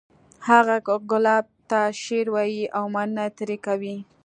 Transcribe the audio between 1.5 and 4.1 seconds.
ته شعر وایی او مننه ترې کوي